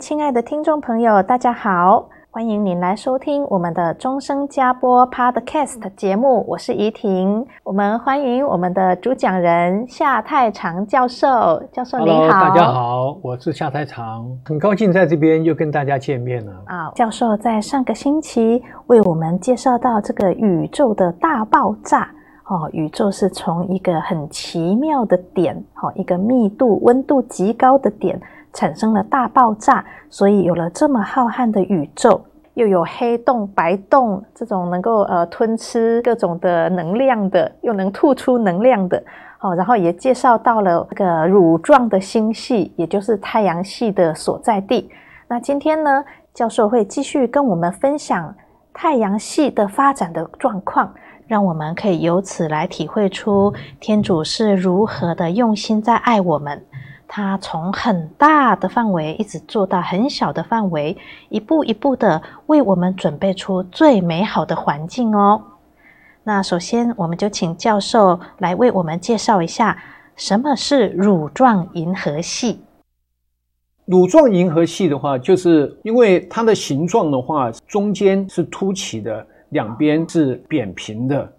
[0.00, 7.46] 亲爱的听众朋友，大家好，欢迎您来收听我们的终生加播 Podcast 节目，我是怡婷。
[7.62, 12.14] 我们欢迎我们的主讲人夏太长教授，教授您好。
[12.14, 16.52] Hello, 大家好，我是夏太长，很高兴在这边又跟大家见面了。
[16.64, 22.10] 啊，教授在上个星期为我们介绍到这个宇宙的大爆炸。
[22.46, 28.18] 哦，宇宙是从一个很奇妙的点，哦，一个密度、温度极高的点。
[28.52, 32.20] 产生了大爆炸，所以有了这么浩瀚的宇宙，
[32.54, 39.02] 又有黑洞、白洞这种能够呃吞吃各种的能量的，又能吐出能量的。
[39.38, 44.90] 好，然后也介绍到了这个乳状的星系，也就是太阳系的所在地。
[45.28, 48.34] 那今天呢，教授会继续跟我们分享
[48.74, 50.92] 太阳系的发展的状况，
[51.26, 56.62] 让我们可以由此来体会出天主是如何的用心在爱我们。
[57.12, 60.96] 它从很大的范围一直做到很小的范围，
[61.28, 65.42] 一步一步的为我们准备出最美好的环境哦。
[66.22, 69.76] 那首先，我们就请教授来为我们介绍一下
[70.14, 72.60] 什么是乳状银河系。
[73.86, 81.32] 乳状银河系的话，就是因为它的形状的话，中间是凸起的，两边是扁平的，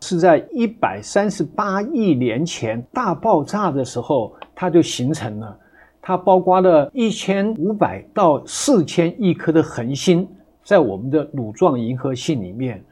[0.00, 4.34] 是在一百三十八亿年前大爆炸的时候。
[4.58, 5.54] 它就形成了，
[6.00, 10.26] 它包括了一千五百到四千亿颗的恒星，
[10.64, 12.82] 在我们的乳状银河系里面。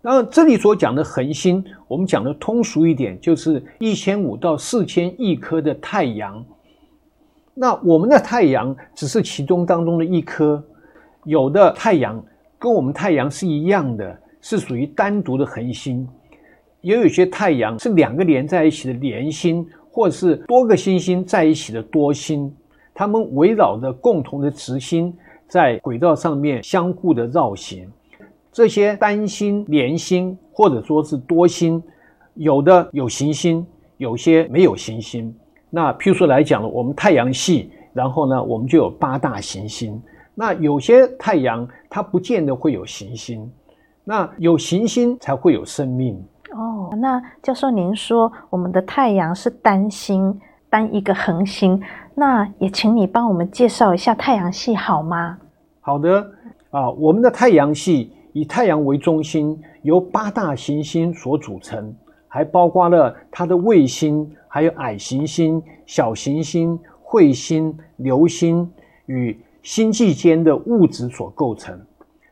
[0.00, 6.42] 然后这里所讲的恒星，我们讲的通俗一点，就是一千五到四千亿颗的太阳。
[7.52, 10.64] 那我们的太阳只是其中当中的一颗，
[11.24, 12.24] 有的太阳
[12.58, 16.08] 跟我们太阳是一样的，是属于单独的恒星，
[16.80, 19.66] 也有些太阳是两个连在一起的连星。
[19.92, 22.54] 或者是多个星星在一起的多星，
[22.94, 25.12] 它们围绕着共同的轴心，
[25.48, 27.90] 在轨道上面相互的绕行。
[28.52, 31.82] 这些单星、连星或者说是多星，
[32.34, 35.34] 有的有行星，有些没有行星。
[35.70, 40.00] 那譬如说来讲了，我们太阳系，然后呢，我们就有八大行星。
[40.36, 43.50] 那有些太阳它不见得会有行星，
[44.04, 46.16] 那有行星才会有生命。
[46.52, 51.80] 哦，那教授您说我们的太阳是单星，单一个恒星，
[52.14, 55.38] 那也请你帮我们介绍一下太阳系好吗？
[55.80, 56.28] 好的，
[56.70, 61.94] 啊，我们的太阳系以太阳为中心，由八大行星所组成，
[62.26, 68.68] 还包括了它的卫星，还有矮行星、小行星、彗星、流星
[69.06, 71.80] 与星际间的物质所构成。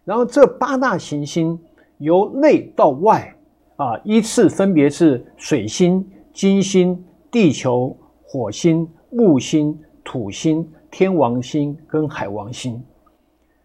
[0.05, 1.57] 然后这八大行星
[1.99, 3.33] 由内到外。
[3.79, 7.01] 啊，依次分别是水星、金星、
[7.31, 12.83] 地球、火星、木星、土星、天王星跟海王星。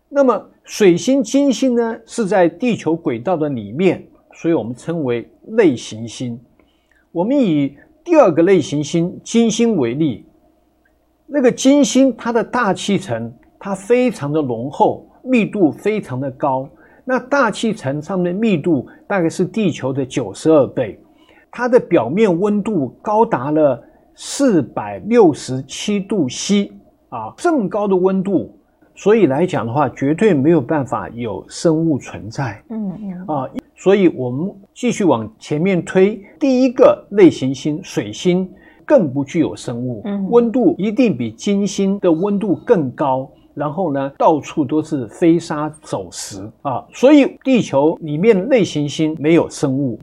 [0.09, 6.39] 那么水星、金星呢，是在地球轨道的里面，所以我们称为类行星。
[7.11, 10.27] 我们以第二个类行星金星为例，
[11.25, 16.69] 那个金星它的大气层它非常的浓厚，密度非常的高。
[17.05, 20.99] 那大气层上面的密度大概是地球的九十二倍，
[21.51, 23.83] 它的表面温度高达了
[24.15, 26.71] 四百六十七度 C
[27.09, 28.57] 啊，这么高的温度，
[28.95, 32.63] 所以来讲的话，绝对没有办法有生物存在。
[32.69, 38.49] 嗯嗯啊，所以我们继续往前面推，第一个类行星水星
[38.85, 43.29] 更不具有生物，温度一定比金星的温度更高。
[43.53, 49.99] 然后呢，到处都是飞沙走石啊，所以地球里面类行星没有生物。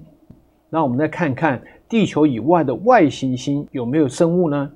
[0.68, 4.70] 那我们再看看地球以外的外行星有没有生物呢？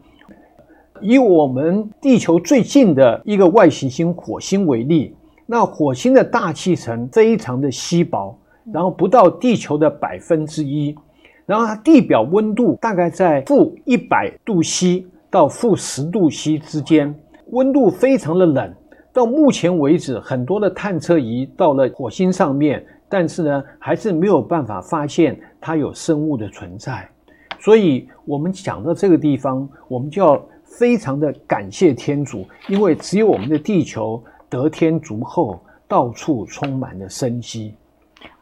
[1.01, 5.15] 以我们地球最近的一个外行星火星为例，
[5.47, 8.37] 那火星的大气层非常的稀薄，
[8.73, 10.97] 然后不到地球的百分之一。
[11.47, 17.15] 然后它地表温度大概在负一百度 C 到负十度 C 之间，
[17.55, 18.75] 温度非常的冷。
[19.13, 27.09] 到目前为止，很多的探测仪到了火星上面，但是呢，还是没有办法发现它有生物的存在。
[27.61, 34.21] 所以，我们讲到这个地方，我们就要非常的感谢天主，因为只有我们的地球
[34.51, 37.77] 得天足厚，到处充满了生机。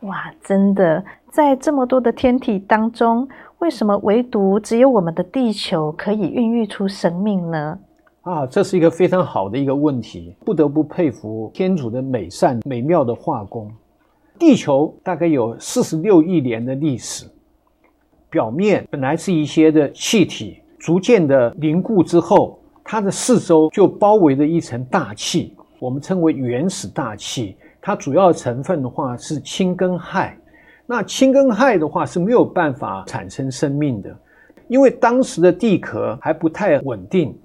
[0.01, 3.29] 哇，真的，在这么多的天体当中，
[3.59, 7.79] 为什么唯独只有我们的地球可以孕育出生命呢？
[8.23, 13.69] 啊，这是一个非常好的一个问题，不得不佩服天主的美善、美妙的画工。
[14.39, 17.27] 地球大概有四十六亿年的历史，
[18.31, 27.57] 表面本来是一些的气体，逐渐的凝固之后，它的四周就包围着一层大气，我们称为原始大气。
[27.81, 30.33] 它主要成分的话是氢跟氦，
[30.87, 34.17] 那氢跟氦的话是没有办法产生生命的，
[34.69, 37.37] 因为当时的地壳还不太稳定，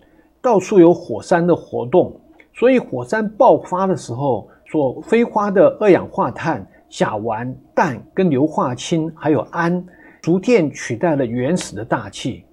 [0.42, 2.20] 到处有火山的活动，
[2.54, 9.86] 所以火山爆发的时候所飞花的二氧化碳、甲烷、氮跟硫化氢还有氨，
[10.22, 12.44] 逐渐取代了原始的大气，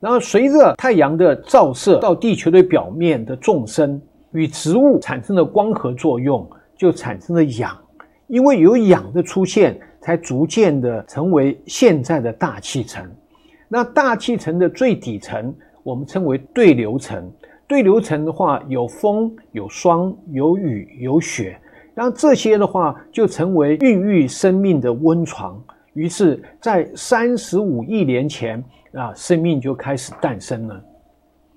[0.00, 4.00] 然后随着太阳的照射到地球的表面的纵深
[4.32, 6.48] 与植物产生的光合作用。
[6.78, 7.76] 就产生了氧，
[8.28, 13.04] 因为有氧的出现，才逐渐的成为现在的大气层。
[13.66, 15.52] 那大气层的最底层，
[15.88, 17.32] 我们称为对流层。
[17.66, 21.58] 对流层的话，有风、有霜、有雨、有雪，
[21.94, 25.58] 然后这些的话就成为孕育生命的温床。
[25.94, 28.62] 于是，在三十五亿年前
[28.92, 30.84] 啊，生命就开始诞生了。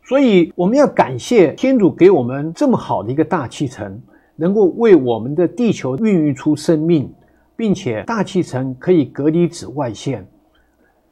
[0.05, 4.01] 所以，我们要感谢天主给我们这么好的一个大气层。
[4.33, 7.13] 能够为我们的地球孕育出生命，
[7.55, 10.25] 并且大气层可以隔离紫外线。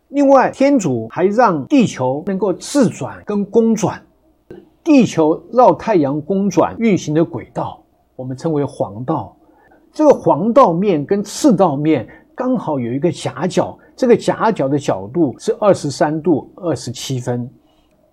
[0.09, 4.01] 另外，天主还让地球能够自转跟公转。
[4.83, 7.81] 地球绕太阳公转运行的轨道，
[8.15, 9.35] 我们称为黄道。
[9.93, 17.49] 这个黄道面跟赤道面刚好有一个夹角，这个夹角的角度是二十三度二十七分，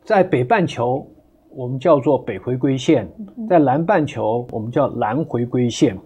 [0.04, 1.06] 在北半球。
[1.48, 3.10] 我们叫做北回归线，
[3.48, 5.98] 在南半球我们叫南回归线，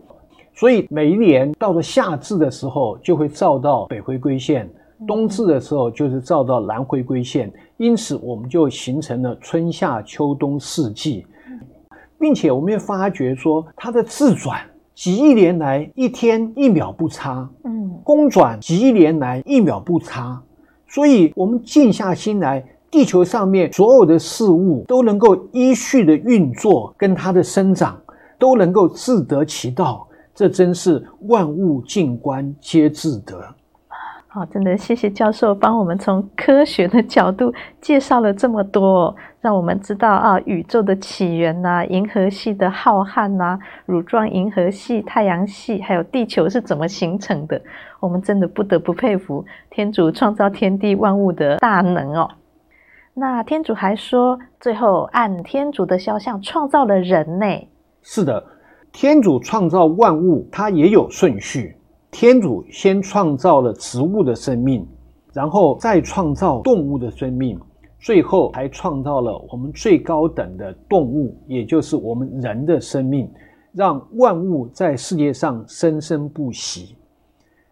[0.54, 4.70] 所以每一年到了夏至的时候就会照到北回归线，
[5.06, 11.26] 冬至的时候就是照到南回归线，因此我们就形成了春夏秋冬四季，
[12.19, 14.61] 并且我们也发觉说它的自转
[14.94, 20.41] 几亿年来一天一秒不差，嗯，公转几亿年来一秒不差，
[20.88, 22.64] 所以我们静下心来。
[22.93, 27.96] 地球上面所有的事物都能够依序的运作，跟它的生长
[28.37, 33.41] 都能够自得其道，这真是万物静观皆自得。
[34.32, 47.61] 好，真的谢谢教授帮我们从科学的角度介绍了这么多，让我们知道啊，宇宙的起源呐，银河系的浩瀚呐，乳状银河系、太阳系，还有地球是怎么形成的。
[47.99, 52.31] 我们真的不得不佩服天主创造天地万物的大能哦。
[53.15, 57.69] 那天主还说，最后按天主的肖像创造了人类？
[58.00, 58.44] 是的，
[58.93, 61.75] 天主创造万物，它也有顺序。
[62.10, 64.86] 天主先创造了植物的生命，
[65.32, 67.58] 然后再创造动物的生命，
[67.98, 73.31] 最后还创造了我们最高等的动物，也就是我们人的生命，
[73.72, 76.96] 让万物在世界上生生不息。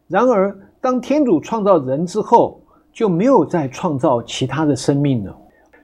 [0.07, 2.61] 然而，当天主创造人之后，
[2.93, 5.37] 就没有再创造其他的生命了，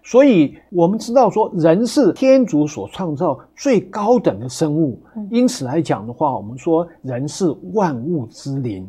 [0.06, 5.00] 所以我们知道说，人是天主所创造最高等的生物。
[5.30, 8.86] 因此来讲的话，我们说人是万物之灵。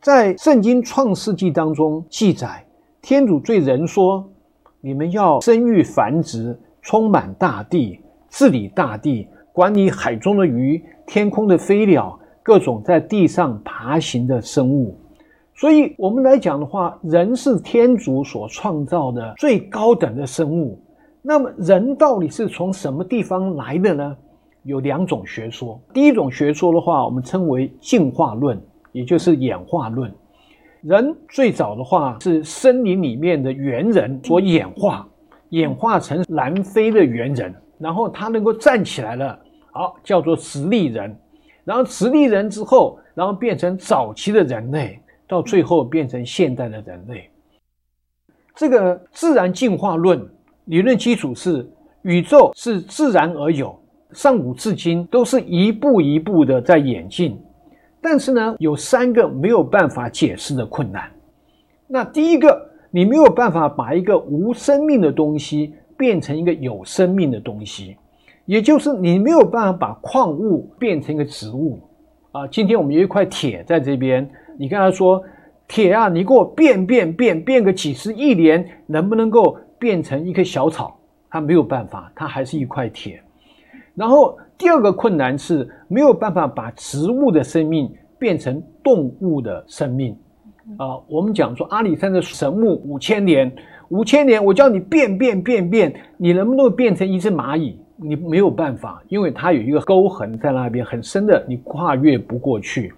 [0.00, 2.64] 在圣经创世纪当中记载，
[3.02, 4.26] 天主对人说
[4.80, 8.00] ：“你们要生育繁殖，充满大地，
[8.30, 14.96] 治理大地，管理海中的鱼，天空的飞鸟，各种在地上爬行的生物。”
[15.58, 20.80] 所以，我们来讲的话，人是天主所创造的最高等的生物。
[21.20, 24.16] 那么，人到底是从什么地方来的呢？
[24.62, 25.80] 有两种学说。
[25.92, 28.56] 第一种学说的话，我们称为进化论，
[28.92, 30.14] 也就是演化论。
[30.82, 35.08] 人最早的话是森林里面的猿人所演化，
[35.48, 39.36] 演化成南非的猿人，然后他能够站起来了，
[39.72, 41.18] 好，叫做直立人。
[41.64, 45.00] 然后直立人之后，然后变成早期的人类。
[45.28, 47.28] 到最后变成现代的人类，
[48.54, 50.26] 这个自然进化论
[50.64, 51.68] 理论基础是
[52.02, 53.78] 宇宙是自然而有，
[54.12, 57.38] 上古至今都是一步一步的在演进。
[58.00, 61.10] 但是呢，有三个没有办法解释的困难。
[61.86, 67.96] 那第一个，你没有办法把一个无生命的东西变成一个有生命的东西，
[68.46, 71.80] 也就是你没有办法把矿物变成一个植物
[72.30, 72.46] 啊。
[72.46, 75.22] 今天我们有一块铁在这边，你跟他说，
[75.68, 80.98] 铁啊，你给我变变变变个几十亿年，能不能够变成一棵小草？
[81.30, 83.22] 它没有办法，它还是一块铁。
[83.94, 87.88] 然后第二个困难是没有办法把植物的生命
[88.18, 90.16] 变成动物的生命
[90.76, 90.98] 啊。
[91.08, 93.52] 我们讲说阿里山的神木五千年，
[93.90, 97.78] 五千年我叫你变变变变，你能不能变成一只蚂蚁？
[97.96, 102.92] 你没有办法，因为它有一个沟痕在那边很深的，你跨越不过去。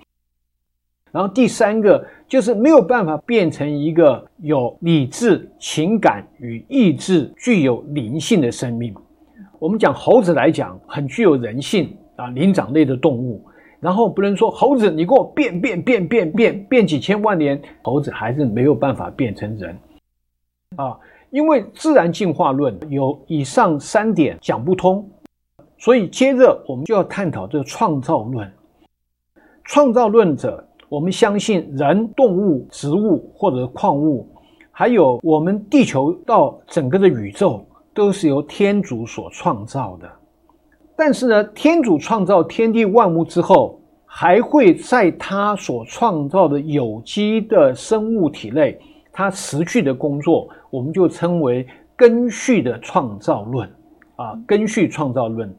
[1.12, 8.95] 然后第三个就是没有办法变成一个有理智、情感与意志、具有灵性的生命。
[9.59, 13.45] 我们讲猴子来讲，很具有人性啊，灵长类的动物。
[13.81, 19.76] 然后不能说猴子，你给我变变变变变变几千万年，猴子还是没有办法变成人
[20.76, 20.97] 啊。
[21.31, 25.09] 因为自然进化论有以上三点讲不通，
[25.79, 28.52] 所以接着我们就要探讨这个创造论。
[29.64, 34.28] 创造论者，我们相信人、动物、植物或者矿物，
[34.70, 37.64] 还有我们地球到整个的宇宙。
[37.92, 40.09] 都是由天主所创造的，
[40.97, 48.78] 但是呢，天主创造天地万物之后，还会在他所创造的有机的生物体内，
[49.12, 51.66] 他持续的工作，我们就称为
[51.97, 53.68] 根序的创造论
[54.14, 55.52] 啊，根序创造论。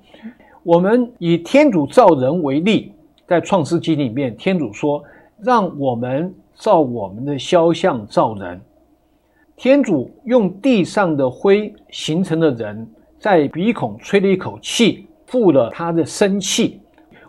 [0.63, 2.93] 我们以天主造人为例，
[3.27, 5.03] 在创世纪里面，天主说
[5.41, 8.62] ：“让我们照我们的肖像造人。”
[9.57, 12.88] 天主用地上的灰形成的人，
[13.19, 16.79] 在鼻孔吹了一口气，赋了他的生气。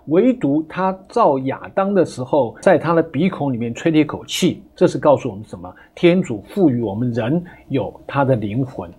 [0.06, 5.72] 唯独他造亚当的时候，在他的鼻孔里面吹了一口气，这是告诉我们什么？
[5.94, 8.90] 天主赋予我们人有他的灵魂，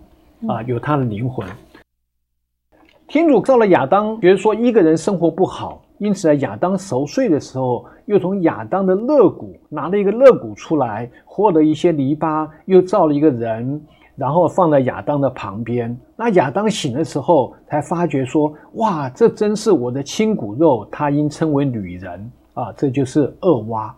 [0.48, 1.46] 啊，有他的灵魂。
[3.06, 5.83] 天主造了亚当，觉得说一个人生活不好。
[5.98, 13.80] 因此，在亚当熟睡的时候，又从亚当的肋骨拿了一个肋骨出来，和了一些泥巴，又造了一个人，
[14.16, 15.96] 然后放在亚当的旁边。
[16.16, 23.94] 那亚当醒的时候，才发觉说：“哇，这真是我的亲骨肉。”他应称为女人啊，这就是恶娃。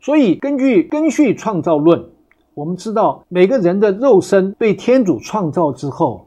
[0.00, 2.04] 所以，根据根序创造论，
[2.54, 6.26] 我们知道每个人的肉身被天主创造之后，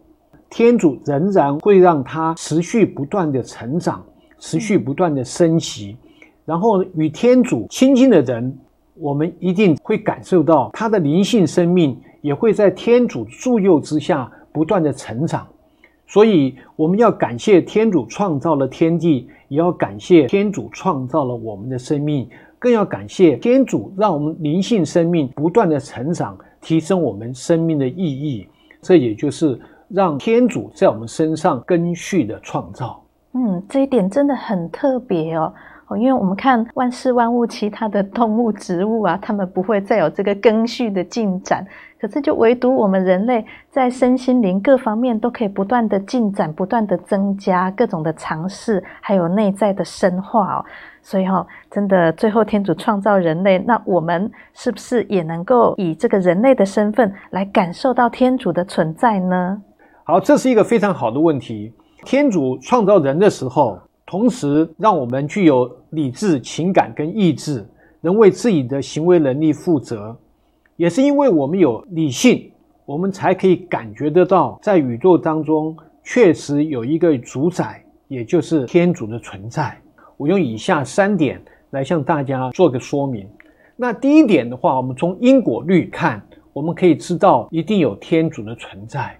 [0.50, 4.03] 天主仍然会让他持续不断的成长。
[4.39, 5.96] 持续不断的升级，
[6.46, 8.58] 然后与天主亲近的人，
[8.96, 15.48] 我们一定会感受到他的灵性生命也会在天主助佑之下不断的成长。
[16.08, 22.27] 所以，我们要感谢天主创造了天地，也要感谢天主创造了我们的生命，
[22.58, 28.48] 更要感谢天主让我们灵性生命不断的成长，提升我们生命的意义。
[28.81, 33.03] 这也就是让天主在我们身上根续的创造。
[33.33, 35.53] 嗯，这一点真的很特别哦，
[35.88, 41.63] 哦，因为我们看万事万物，其他的动物、植物啊，它们不会再有这个根序的进展，
[42.01, 50.65] 可是就唯独我们人类，在身心灵各方面都可以不断的进展，不断的增加各种的尝试，还有内在的深化哦。
[51.03, 59.62] 所以哈、哦，真的最后天主创造人类，那我们是不是也能够以这个人类的身份来感受到天主的存在呢？
[60.03, 61.71] 好，这是一个非常好的问题。
[62.05, 67.67] 天主创造人的时候，同时让我们具有理智、情感跟意志，
[68.01, 70.15] 能为自己的行为能力负责。
[70.77, 72.49] 也是因为我们有理性，
[72.85, 79.77] 我们才可以感觉得到，在宇宙当中确实有一个主宰，也就是天主的存在。
[80.15, 81.39] 我用以下三点
[81.71, 83.27] 来向大家做个说明。
[83.75, 89.15] 那第一点的话，我们从因果律看，我们可以知道一定有天主的存在。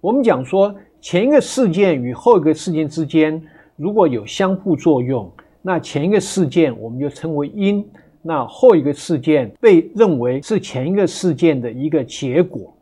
[0.00, 0.74] 我们讲说。
[1.00, 3.40] 前一个事件与后一个事件之间，
[3.76, 5.30] 如果有相互作用，
[5.62, 7.86] 那前一个事件我们就称为因，
[8.20, 12.74] 那后一个事件被认为是前一个事件的一个结果。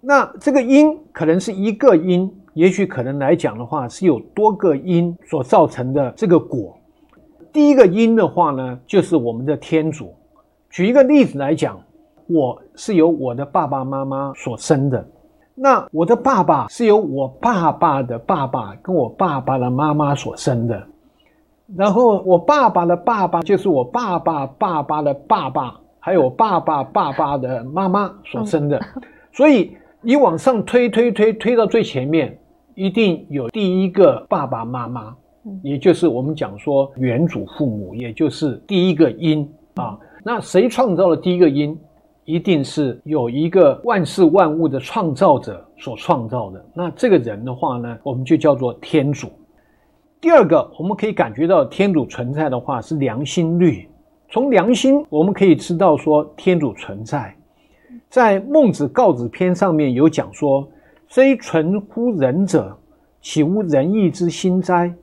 [0.00, 6.76] 那这个因可能是一个因，也许可能来讲的话是有多个因所造成的这个果。
[7.52, 10.12] 第一个因的话呢，就是我们的天主。
[10.70, 11.80] 举一个例子来讲，
[12.26, 15.08] 我是由我的爸爸妈妈所生的。
[15.60, 20.86] 那我的爸爸是由我爸爸的爸爸跟我爸爸的妈妈所生的，
[21.76, 28.80] 然后我爸爸的爸爸就是我爸爸爸爸的爸爸，还有我爸爸爸爸的妈妈所生的，
[29.34, 32.38] 所以你往上推推推推到最前面，
[32.76, 35.12] 一定有第一个爸爸妈妈，
[35.62, 39.98] 也就是我们讲说原祖父母，也就是第一个因啊。
[40.22, 41.76] 那谁创造了第一个因？
[42.28, 46.62] 一定是有一个万事万物的创造者所创造的。
[46.74, 49.30] 那这个人的话呢，我们就叫做天主。
[50.20, 53.88] 第二个，我们可以感觉到天主存在的话是良心律。
[54.28, 57.34] 从良心，我们可以知道说天主存在。
[58.10, 60.68] 在《孟子·告子篇》上面有讲说
[61.08, 62.76] ：“虽存乎人者，
[63.22, 64.94] 岂无仁义之心哉？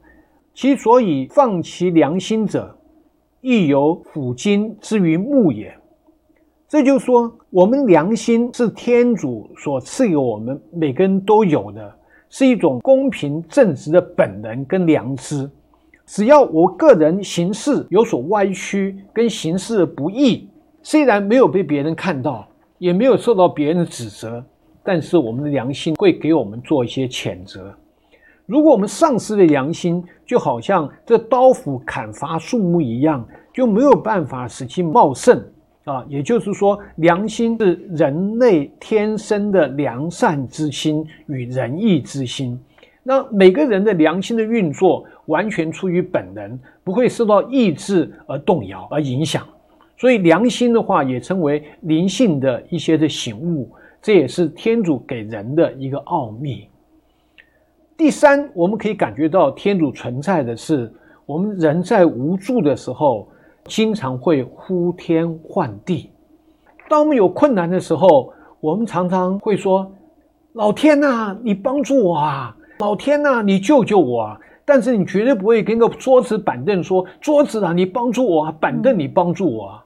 [0.53, 2.77] 其所以放其良心者，
[3.41, 5.75] 亦犹抚今之于目也。”
[6.75, 11.95] 这就是说，我们良心是天主所赐给我们每个人都有的，
[12.29, 15.49] 是一种公平正直的本能跟良知。
[16.05, 20.49] 只要我个人行事有所歪曲，跟行事不义，
[20.83, 22.45] 虽然没有被别人看到。
[22.77, 24.43] 也没有受到别人的指责，
[24.83, 27.73] 但是我们的良心会给我们做一些谴责。
[28.45, 35.41] 如果我们丧失了良心，就好像这刀斧砍伐树木一样，就没有办法使其茂盛
[35.85, 36.05] 啊。
[36.07, 42.59] 也就是说，良心是人类天生的良善之心与仁义之心。
[43.01, 49.47] 那每个人的良心的运作，完全出于本能，不会受到意志而动摇而影响。
[49.97, 56.67] 所以良心的话，也称为灵性的一些的醒悟，这也是天主给人的一个奥秘。
[57.95, 60.91] 第三，我们可以感觉到天主存在的是，
[61.25, 63.29] 我们人在无助的时候，
[63.65, 66.09] 经常会呼天唤地。
[66.87, 69.91] 当我们有困难的时候，我们常常会说
[70.53, 72.55] ：“老天呐，你帮助我啊！
[72.79, 78.51] 老天呐，你救救我啊！”但是你绝对不会跟个桌子板凳说：“桌子啊，你帮助我啊！
[78.59, 79.85] 板凳，你帮助我啊！”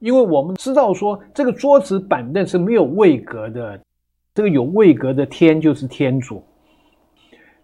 [0.00, 3.78] 因为我们知道说，这个桌子板凳是没有位格的，
[4.34, 6.42] 这个有位格的天就是天主。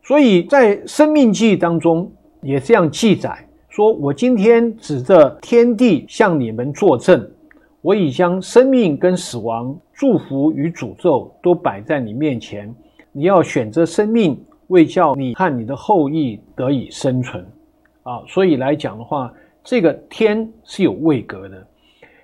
[0.03, 2.13] 所以在《生命记》当中
[2.43, 3.46] 也这样记载
[3.77, 7.31] 说：“我今天指着天地向你们作证，
[7.83, 12.75] 我已将生命跟死亡、祝福与诅咒都摆在你面前，
[13.13, 17.47] 你要选择生命，为叫你和你的后裔得以生存。”
[18.03, 19.31] 啊，所以来讲的话，
[19.63, 21.67] 这个天是有位格的。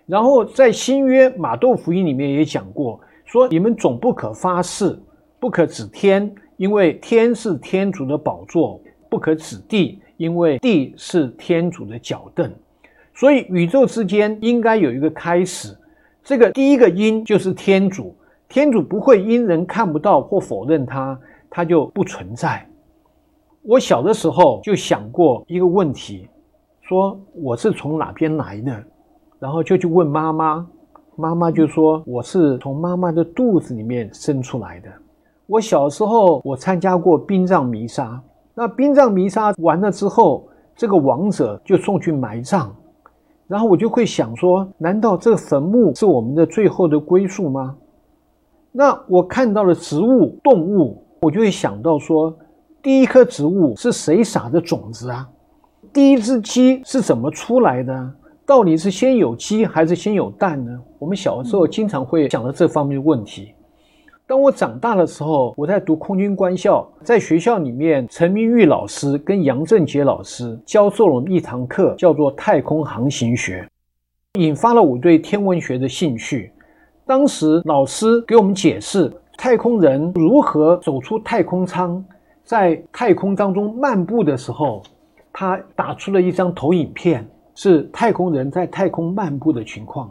[0.06, 4.98] 然后在新约马窦福音里面也讲过，说你们总不可发誓，
[5.38, 12.50] 不可指天，因为天是天主的宝座；不可指地，因为地是天主的脚凳。
[13.14, 15.76] 所以宇宙之间应该有一个开始，
[16.24, 18.14] 这个第一个因就是天主，
[18.48, 21.18] 天主不会因人看不到或否认他，
[21.50, 22.66] 他就不存在。
[23.62, 26.26] 我小的时候就想过一个问题，
[26.80, 28.82] 说我是从哪边来的？
[29.38, 30.66] 然后就去问妈妈，
[31.16, 34.88] 妈妈就说我是从妈妈的肚子里面生出来的。
[35.46, 38.22] 我小时候我参加过殡葬弥撒，
[38.54, 42.70] 那殡葬弥撒完了之后，这个亡者就送去埋葬，
[43.46, 47.76] 然后我就会想说，难道这个坟墓是我们的最后的归宿吗？
[48.70, 52.34] 那我看到了植物、动物，我就会想到说，
[52.82, 55.28] 第一棵植物是谁撒的种子啊？
[55.92, 58.12] 第一只鸡是怎么出来的？
[58.44, 60.80] 到底是先有鸡还是先有蛋呢？
[60.98, 63.54] 我们小的时候经常会想到这方面的问题。
[64.32, 73.68] 当我长大的时候，我在读空军官校，在学校里面，陈明玉老师跟杨正杰老师教授了一堂课，叫做太空航行学，
[74.38, 76.50] 引发了我对天文学的兴趣。
[77.04, 82.02] 当时老师给我们解释太空人如何走出太空舱，
[82.42, 84.82] 在太空当中漫步的时候，
[85.30, 87.28] 他打出了一张投影片。
[87.54, 90.10] 是太空人在太空漫步的情况。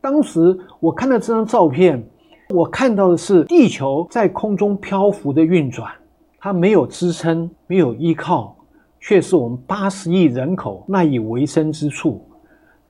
[0.00, 2.04] 当时我看到这张照片，
[2.52, 5.90] 我看到的是地球在空中漂浮的运转，
[6.38, 8.54] 它没有支撑，没有依靠，
[9.00, 12.22] 却是我们八十亿人口赖以为生之处。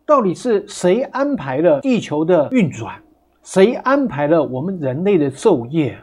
[0.04, 2.94] 到底是谁安排了地球的运转？
[3.44, 5.96] 谁安排了我们人类的昼夜？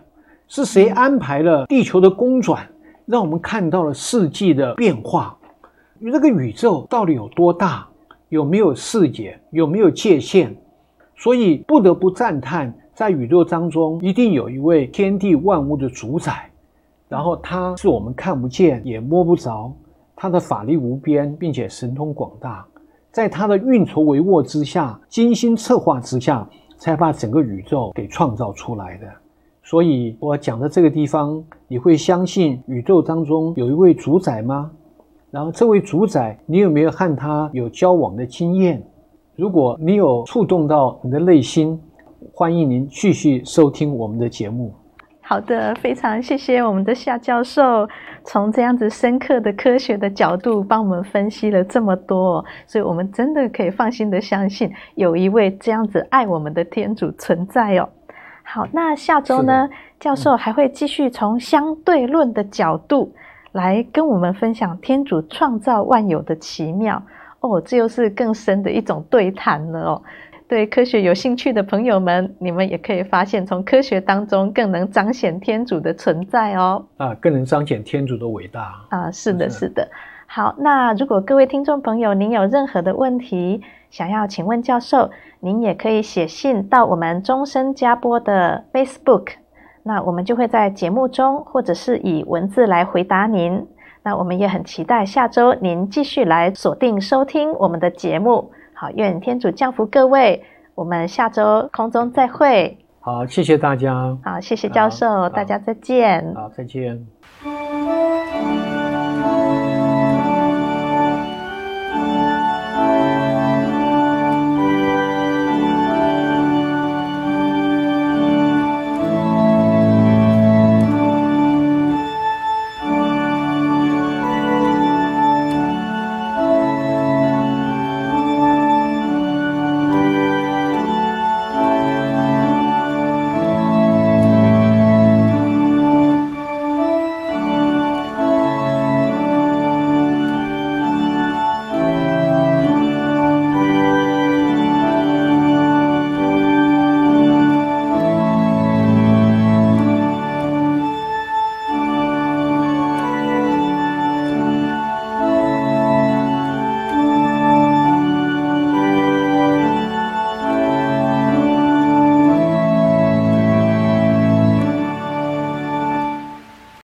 [0.47, 2.67] 是谁安排了地球的公转，
[3.05, 5.37] 让我们看到了四季的变化？
[6.01, 7.85] 这个宇宙到底有多大？
[8.29, 9.39] 有没有视野？
[9.51, 10.55] 有没有界限？
[11.17, 16.51] 所以不得不赞叹，在宇宙当中一定有一位天地万物的主宰，
[17.07, 19.71] 然后他是我们看不见也摸不着，
[20.17, 22.65] 他的法力无边，并且神通广大，
[23.09, 29.07] 在他的运筹帷幄之下，精心策划之下，才把整个宇宙给创造出来的。
[29.63, 34.69] 所以我讲的这个地方，你会相信宇宙当中有一位主宰吗？
[35.31, 38.83] 然后，这位主宰，你有没有和他有交往的经验？
[39.37, 41.79] 如果你有触动到你的内心，
[42.39, 44.73] 欢迎您继续收听我们的节目。
[45.19, 47.85] 好的，非常谢谢我们的夏教授，
[48.23, 57.89] 从这样子深刻的科学的角度帮我们分析了这么多，所以我们真的可以放心的相信有一位这样子爱我们的天主存在哦。
[58.43, 63.13] 好，那下周呢，教授还会继续从相对论的角度
[63.51, 67.03] 来跟我们分享天主创造万有的奇妙
[67.41, 70.01] 哦，这又是更深的一种对谈了哦。
[70.49, 76.83] 对科学有兴趣的朋友们，你们也可以发现，从科学当中更能彰显天主的存在哦。
[76.97, 79.11] 啊，更能彰显天主的伟大啊！
[79.11, 79.87] 是的，是的。
[80.25, 89.33] 好，那如果各位听众朋友您有任何的问题想要请问教授，您也可以写信到我们终身加播的 Facebook，
[89.83, 93.67] 那我们就会在节目中或者是以文字来回答您。
[94.01, 98.51] 那我们也很期待下周您继续来锁定收听我们的节目。
[98.79, 100.41] 好，愿天主降福各位，
[100.73, 102.77] 我们下周空中再会。
[103.01, 104.17] 好，谢谢大家。
[104.23, 106.33] 好，谢谢教授，大家再见。
[106.33, 107.05] 好，再见。